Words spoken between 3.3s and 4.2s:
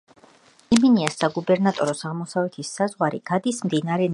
გადის მდინარე ნილოსზე.